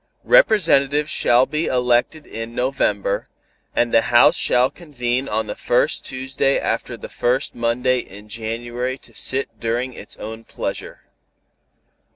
Representatives 0.25 1.11
shall 1.11 1.45
be 1.45 1.67
elected 1.67 2.25
in 2.25 2.55
November, 2.55 3.27
and 3.75 3.93
the 3.93 4.01
House 4.01 4.35
shall 4.35 4.71
convene 4.71 5.29
on 5.29 5.45
the 5.45 5.53
first 5.55 6.03
Tuesday 6.03 6.57
after 6.59 6.97
the 6.97 7.07
first 7.07 7.53
Monday 7.53 7.99
in 7.99 8.27
January 8.27 8.97
to 8.97 9.13
sit 9.13 9.59
during 9.59 9.93
its 9.93 10.17
own 10.17 10.43
pleasure. 10.43 11.01